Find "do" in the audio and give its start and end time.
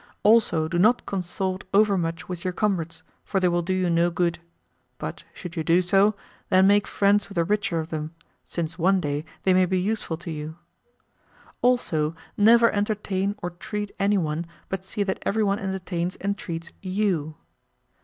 0.67-0.79, 3.61-3.71, 5.63-5.79